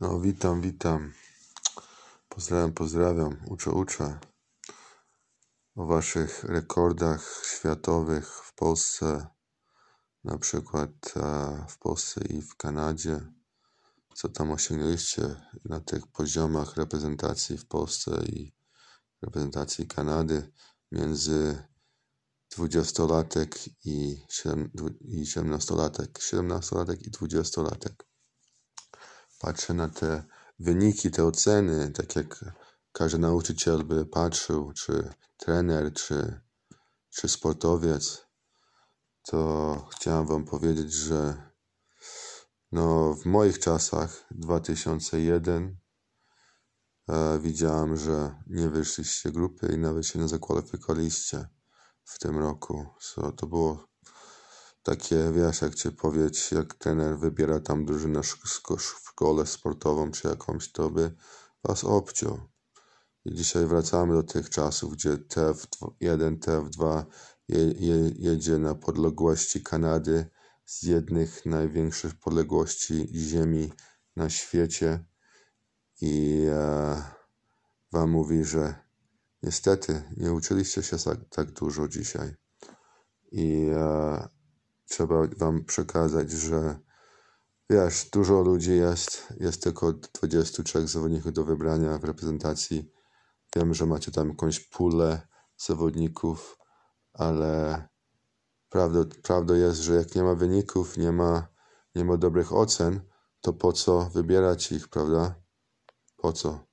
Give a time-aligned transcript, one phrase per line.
[0.00, 1.12] No, witam, witam.
[2.28, 3.36] Pozdrawiam, pozdrawiam.
[3.46, 4.18] Uczę, uczę
[5.76, 9.26] o waszych rekordach światowych w Polsce,
[10.24, 13.20] na przykład e, w Polsce i w Kanadzie.
[14.14, 18.52] Co tam osiągnęliście na tych poziomach reprezentacji w Polsce i
[19.22, 20.52] reprezentacji Kanady
[20.92, 21.62] między
[22.58, 24.24] 20-latek i
[25.24, 28.07] 17-latek, 17-latek i 20-latek.
[29.38, 30.24] Patrzę na te
[30.58, 32.44] wyniki, te oceny, tak jak
[32.92, 36.40] każdy nauczyciel by patrzył, czy trener, czy,
[37.10, 38.26] czy sportowiec,
[39.22, 41.48] to chciałem wam powiedzieć, że
[42.72, 45.78] no, w moich czasach, 2001,
[47.08, 51.48] e, widziałem, że nie wyszliście grupy i nawet się nie zakwalifikowaliście
[52.04, 52.86] w tym roku.
[53.00, 53.88] So, to było
[54.88, 60.72] takie, wiesz, jak cię powiedzieć, jak trener wybiera tam drużynę w szkole sportową czy jakąś,
[60.72, 61.14] to by
[61.64, 62.40] was obciął.
[63.24, 67.04] I dzisiaj wracamy do tych czasów, gdzie TF1, TF2
[67.48, 70.26] je, je, jedzie na podległości Kanady
[70.64, 73.72] z jednych największych podległości ziemi
[74.16, 75.04] na świecie
[76.00, 77.02] i e,
[77.92, 78.74] wam mówi, że
[79.42, 82.34] niestety nie uczyliście się tak, tak dużo dzisiaj.
[83.32, 84.37] I e,
[84.88, 86.78] trzeba wam przekazać, że
[87.70, 92.92] wiesz, dużo ludzi jest, jest tylko 23 zawodników do wybrania w reprezentacji.
[93.56, 95.20] Wiem, że macie tam jakąś pulę
[95.56, 96.58] zawodników,
[97.12, 97.88] ale
[98.68, 101.48] prawda, prawda jest, że jak nie ma wyników, nie ma,
[101.94, 103.00] nie ma dobrych ocen,
[103.40, 105.34] to po co wybierać ich, prawda?
[106.16, 106.66] Po co?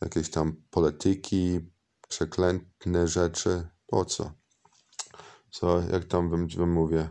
[0.00, 1.60] Jakieś tam polityki,
[2.08, 4.32] przeklętne rzeczy, po co?
[5.50, 7.08] Co, jak tam wam mówię,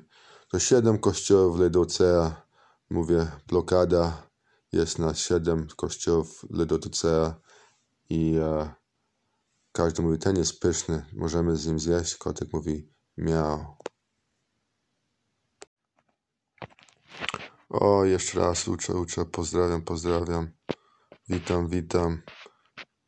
[0.55, 2.41] to siedem kościołów Ledocea,
[2.89, 4.29] mówię, blokada
[4.71, 7.35] jest na siedem kościołów Ledocea
[8.09, 8.73] i e,
[9.71, 12.15] każdy mówi, ten jest pyszny, możemy z nim zjeść.
[12.15, 13.77] Kotek mówi, miał.
[17.69, 20.51] O, jeszcze raz uczę, uczę, pozdrawiam, pozdrawiam.
[21.29, 22.21] Witam, witam.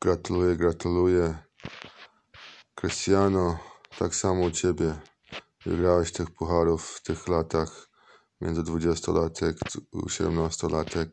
[0.02, 1.38] Gratuluję, gratuluję.
[2.76, 3.60] Krystiano,
[4.00, 5.17] tak samo u ciebie.
[5.68, 7.90] Wygrałeś tych pucharów w tych latach
[8.42, 9.54] między 20-latek
[9.94, 11.10] i 17-latek.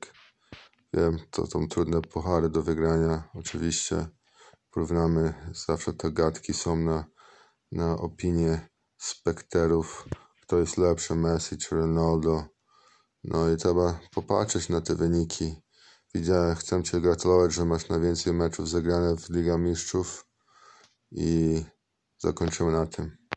[0.93, 3.29] Wiem, to są trudne puchary do wygrania.
[3.35, 4.07] Oczywiście
[4.71, 5.35] porównamy,
[5.67, 7.05] zawsze te gadki są na,
[7.73, 10.09] na opinię spekterów,
[10.43, 12.45] kto jest lepszy, Messi czy Ronaldo.
[13.25, 15.63] No i trzeba popatrzeć na te wyniki.
[16.15, 20.27] Widziałem, chcę Cię gratulować, że masz najwięcej meczów zagrane w Liga Mistrzów
[21.11, 21.63] i
[22.19, 23.24] zakończymy na tym.